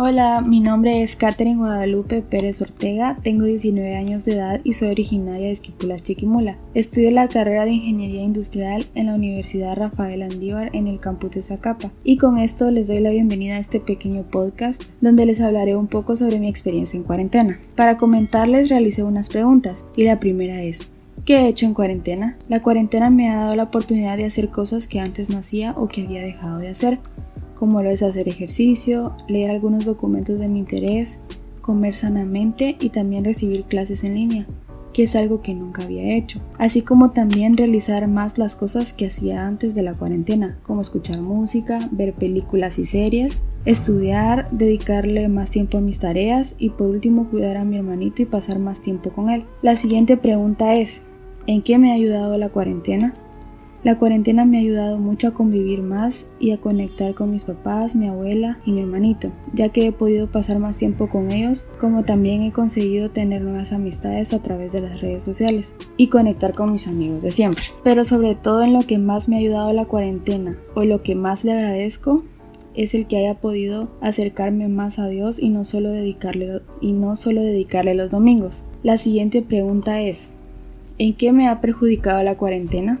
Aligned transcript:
Hola, 0.00 0.42
mi 0.42 0.60
nombre 0.60 1.02
es 1.02 1.16
Catherine 1.16 1.56
Guadalupe 1.56 2.22
Pérez 2.22 2.62
Ortega, 2.62 3.18
tengo 3.24 3.46
19 3.46 3.96
años 3.96 4.24
de 4.24 4.34
edad 4.34 4.60
y 4.62 4.74
soy 4.74 4.90
originaria 4.90 5.48
de 5.48 5.52
Esquipulas, 5.52 6.04
Chiquimula. 6.04 6.56
Estudio 6.72 7.10
la 7.10 7.26
carrera 7.26 7.64
de 7.64 7.72
Ingeniería 7.72 8.22
Industrial 8.22 8.86
en 8.94 9.06
la 9.06 9.16
Universidad 9.16 9.76
Rafael 9.76 10.22
Andívar 10.22 10.70
en 10.72 10.86
el 10.86 11.00
campus 11.00 11.32
de 11.32 11.42
Zacapa. 11.42 11.90
Y 12.04 12.16
con 12.16 12.38
esto 12.38 12.70
les 12.70 12.86
doy 12.86 13.00
la 13.00 13.10
bienvenida 13.10 13.56
a 13.56 13.58
este 13.58 13.80
pequeño 13.80 14.22
podcast 14.22 14.84
donde 15.00 15.26
les 15.26 15.40
hablaré 15.40 15.74
un 15.74 15.88
poco 15.88 16.14
sobre 16.14 16.38
mi 16.38 16.48
experiencia 16.48 16.96
en 16.96 17.02
cuarentena. 17.02 17.58
Para 17.74 17.96
comentarles 17.96 18.68
realicé 18.68 19.02
unas 19.02 19.28
preguntas 19.28 19.84
y 19.96 20.04
la 20.04 20.20
primera 20.20 20.62
es 20.62 20.92
¿Qué 21.24 21.40
he 21.40 21.48
hecho 21.48 21.66
en 21.66 21.74
cuarentena? 21.74 22.38
La 22.48 22.62
cuarentena 22.62 23.10
me 23.10 23.28
ha 23.28 23.36
dado 23.36 23.56
la 23.56 23.64
oportunidad 23.64 24.16
de 24.16 24.24
hacer 24.24 24.48
cosas 24.48 24.86
que 24.86 25.00
antes 25.00 25.28
no 25.28 25.38
hacía 25.38 25.72
o 25.76 25.88
que 25.88 26.04
había 26.04 26.22
dejado 26.22 26.58
de 26.58 26.68
hacer 26.68 27.00
como 27.58 27.82
lo 27.82 27.90
es 27.90 28.02
hacer 28.02 28.28
ejercicio, 28.28 29.16
leer 29.26 29.50
algunos 29.50 29.84
documentos 29.84 30.38
de 30.38 30.48
mi 30.48 30.60
interés, 30.60 31.18
comer 31.60 31.94
sanamente 31.94 32.76
y 32.80 32.90
también 32.90 33.24
recibir 33.24 33.64
clases 33.64 34.04
en 34.04 34.14
línea, 34.14 34.46
que 34.92 35.02
es 35.02 35.16
algo 35.16 35.42
que 35.42 35.54
nunca 35.54 35.82
había 35.82 36.16
hecho, 36.16 36.40
así 36.56 36.82
como 36.82 37.10
también 37.10 37.56
realizar 37.56 38.06
más 38.06 38.38
las 38.38 38.54
cosas 38.54 38.92
que 38.92 39.06
hacía 39.06 39.46
antes 39.46 39.74
de 39.74 39.82
la 39.82 39.94
cuarentena, 39.94 40.58
como 40.62 40.80
escuchar 40.80 41.20
música, 41.20 41.88
ver 41.90 42.14
películas 42.14 42.78
y 42.78 42.86
series, 42.86 43.42
estudiar, 43.64 44.48
dedicarle 44.52 45.28
más 45.28 45.50
tiempo 45.50 45.78
a 45.78 45.80
mis 45.82 45.98
tareas 45.98 46.56
y 46.58 46.70
por 46.70 46.86
último 46.86 47.28
cuidar 47.28 47.56
a 47.56 47.64
mi 47.64 47.76
hermanito 47.76 48.22
y 48.22 48.26
pasar 48.26 48.60
más 48.60 48.82
tiempo 48.82 49.10
con 49.10 49.30
él. 49.30 49.44
La 49.62 49.74
siguiente 49.74 50.16
pregunta 50.16 50.76
es, 50.76 51.08
¿en 51.46 51.62
qué 51.62 51.76
me 51.76 51.90
ha 51.90 51.94
ayudado 51.94 52.38
la 52.38 52.50
cuarentena? 52.50 53.14
La 53.88 53.96
cuarentena 53.96 54.44
me 54.44 54.58
ha 54.58 54.60
ayudado 54.60 54.98
mucho 54.98 55.28
a 55.28 55.32
convivir 55.32 55.80
más 55.80 56.32
y 56.38 56.50
a 56.50 56.58
conectar 56.58 57.14
con 57.14 57.30
mis 57.30 57.46
papás, 57.46 57.96
mi 57.96 58.06
abuela 58.06 58.58
y 58.66 58.72
mi 58.72 58.82
hermanito, 58.82 59.32
ya 59.54 59.70
que 59.70 59.86
he 59.86 59.92
podido 59.92 60.30
pasar 60.30 60.58
más 60.58 60.76
tiempo 60.76 61.08
con 61.08 61.32
ellos, 61.32 61.70
como 61.80 62.04
también 62.04 62.42
he 62.42 62.52
conseguido 62.52 63.10
tener 63.10 63.40
nuevas 63.40 63.72
amistades 63.72 64.34
a 64.34 64.42
través 64.42 64.72
de 64.72 64.82
las 64.82 65.00
redes 65.00 65.24
sociales 65.24 65.74
y 65.96 66.08
conectar 66.08 66.52
con 66.52 66.70
mis 66.70 66.86
amigos 66.86 67.22
de 67.22 67.30
siempre. 67.30 67.64
Pero 67.82 68.04
sobre 68.04 68.34
todo 68.34 68.62
en 68.62 68.74
lo 68.74 68.86
que 68.86 68.98
más 68.98 69.30
me 69.30 69.36
ha 69.36 69.38
ayudado 69.38 69.72
la 69.72 69.86
cuarentena 69.86 70.58
o 70.74 70.84
lo 70.84 71.02
que 71.02 71.14
más 71.14 71.46
le 71.46 71.52
agradezco 71.52 72.24
es 72.74 72.94
el 72.94 73.06
que 73.06 73.16
haya 73.16 73.40
podido 73.40 73.88
acercarme 74.02 74.68
más 74.68 74.98
a 74.98 75.08
Dios 75.08 75.38
y 75.38 75.48
no 75.48 75.64
solo 75.64 75.88
dedicarle 75.88 76.60
y 76.82 76.92
no 76.92 77.16
solo 77.16 77.40
dedicarle 77.40 77.94
los 77.94 78.10
domingos. 78.10 78.64
La 78.82 78.98
siguiente 78.98 79.40
pregunta 79.40 80.02
es 80.02 80.32
¿En 80.98 81.14
qué 81.14 81.32
me 81.32 81.48
ha 81.48 81.60
perjudicado 81.60 82.24
la 82.24 82.36
cuarentena? 82.36 82.98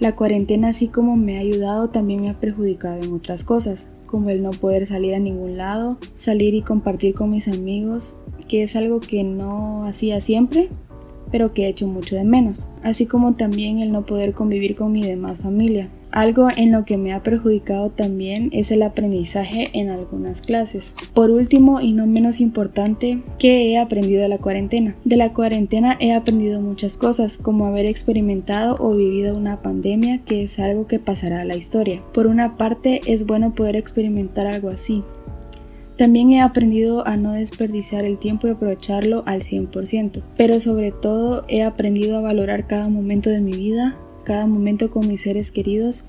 La 0.00 0.16
cuarentena 0.16 0.68
así 0.68 0.88
como 0.88 1.18
me 1.18 1.36
ha 1.36 1.40
ayudado 1.40 1.90
también 1.90 2.22
me 2.22 2.30
ha 2.30 2.40
perjudicado 2.40 3.02
en 3.02 3.12
otras 3.12 3.44
cosas, 3.44 3.92
como 4.06 4.30
el 4.30 4.42
no 4.42 4.50
poder 4.52 4.86
salir 4.86 5.14
a 5.14 5.18
ningún 5.18 5.58
lado, 5.58 5.98
salir 6.14 6.54
y 6.54 6.62
compartir 6.62 7.14
con 7.14 7.30
mis 7.30 7.48
amigos, 7.48 8.16
que 8.48 8.62
es 8.62 8.76
algo 8.76 9.00
que 9.00 9.24
no 9.24 9.84
hacía 9.84 10.22
siempre, 10.22 10.70
pero 11.30 11.52
que 11.52 11.64
he 11.64 11.68
hecho 11.68 11.86
mucho 11.86 12.16
de 12.16 12.24
menos, 12.24 12.68
así 12.82 13.06
como 13.06 13.34
también 13.34 13.78
el 13.78 13.92
no 13.92 14.06
poder 14.06 14.34
convivir 14.34 14.74
con 14.74 14.92
mi 14.92 15.02
demás 15.02 15.38
familia. 15.38 15.88
Algo 16.12 16.48
en 16.54 16.72
lo 16.72 16.84
que 16.84 16.96
me 16.96 17.12
ha 17.12 17.22
perjudicado 17.22 17.90
también 17.90 18.50
es 18.52 18.72
el 18.72 18.82
aprendizaje 18.82 19.68
en 19.74 19.90
algunas 19.90 20.42
clases. 20.42 20.96
Por 21.14 21.30
último 21.30 21.80
y 21.80 21.92
no 21.92 22.06
menos 22.06 22.40
importante, 22.40 23.20
¿qué 23.38 23.70
he 23.70 23.78
aprendido 23.78 24.22
de 24.22 24.28
la 24.28 24.38
cuarentena? 24.38 24.96
De 25.04 25.16
la 25.16 25.32
cuarentena 25.32 25.96
he 26.00 26.12
aprendido 26.12 26.60
muchas 26.60 26.96
cosas, 26.96 27.38
como 27.38 27.66
haber 27.66 27.86
experimentado 27.86 28.76
o 28.80 28.96
vivido 28.96 29.36
una 29.36 29.62
pandemia 29.62 30.20
que 30.22 30.42
es 30.42 30.58
algo 30.58 30.88
que 30.88 30.98
pasará 30.98 31.42
a 31.42 31.44
la 31.44 31.54
historia. 31.54 32.02
Por 32.12 32.26
una 32.26 32.56
parte 32.56 33.02
es 33.06 33.26
bueno 33.26 33.54
poder 33.54 33.76
experimentar 33.76 34.48
algo 34.48 34.68
así, 34.68 35.04
también 36.00 36.32
he 36.32 36.40
aprendido 36.40 37.06
a 37.06 37.18
no 37.18 37.32
desperdiciar 37.32 38.04
el 38.04 38.16
tiempo 38.16 38.46
y 38.46 38.52
aprovecharlo 38.52 39.22
al 39.26 39.42
100%, 39.42 40.22
pero 40.34 40.58
sobre 40.58 40.92
todo 40.92 41.44
he 41.46 41.62
aprendido 41.62 42.16
a 42.16 42.22
valorar 42.22 42.66
cada 42.66 42.88
momento 42.88 43.28
de 43.28 43.42
mi 43.42 43.52
vida, 43.52 43.98
cada 44.24 44.46
momento 44.46 44.90
con 44.90 45.06
mis 45.06 45.20
seres 45.20 45.50
queridos 45.50 46.06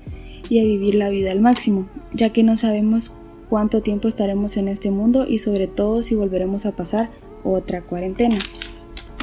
y 0.48 0.60
a 0.60 0.64
vivir 0.64 0.94
la 0.94 1.10
vida 1.10 1.30
al 1.30 1.42
máximo, 1.42 1.86
ya 2.14 2.30
que 2.30 2.42
no 2.42 2.56
sabemos 2.56 3.16
cuánto 3.50 3.82
tiempo 3.82 4.08
estaremos 4.08 4.56
en 4.56 4.68
este 4.68 4.90
mundo 4.90 5.26
y 5.28 5.40
sobre 5.40 5.66
todo 5.66 6.02
si 6.02 6.14
volveremos 6.14 6.64
a 6.64 6.72
pasar 6.72 7.10
otra 7.44 7.82
cuarentena. 7.82 8.38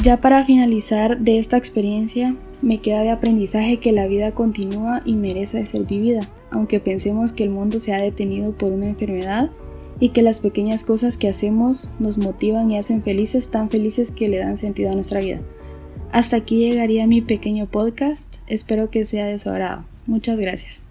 Ya 0.03 0.17
para 0.17 0.45
finalizar 0.45 1.17
de 1.17 1.39
esta 1.39 1.57
experiencia, 1.57 2.35
me 2.61 2.77
queda 2.79 3.01
de 3.01 3.09
aprendizaje 3.09 3.77
que 3.77 3.91
la 3.91 4.05
vida 4.05 4.33
continúa 4.33 5.01
y 5.03 5.15
merece 5.15 5.65
ser 5.65 5.85
vivida, 5.85 6.29
aunque 6.51 6.79
pensemos 6.79 7.31
que 7.31 7.43
el 7.43 7.49
mundo 7.49 7.79
se 7.79 7.95
ha 7.95 7.97
detenido 7.97 8.51
por 8.51 8.71
una 8.71 8.85
enfermedad 8.85 9.49
y 9.99 10.09
que 10.09 10.21
las 10.21 10.39
pequeñas 10.39 10.85
cosas 10.85 11.17
que 11.17 11.27
hacemos 11.27 11.89
nos 11.99 12.17
motivan 12.17 12.71
y 12.71 12.77
hacen 12.77 13.01
felices, 13.01 13.51
tan 13.51 13.69
felices 13.69 14.11
que 14.11 14.29
le 14.29 14.37
dan 14.37 14.57
sentido 14.57 14.91
a 14.91 14.95
nuestra 14.95 15.19
vida. 15.19 15.39
Hasta 16.11 16.37
aquí 16.37 16.57
llegaría 16.57 17.05
mi 17.07 17.21
pequeño 17.21 17.67
podcast, 17.67 18.37
espero 18.47 18.89
que 18.89 19.05
sea 19.05 19.27
de 19.27 19.37
su 19.37 19.49
agrado. 19.49 19.85
Muchas 20.07 20.39
gracias. 20.39 20.88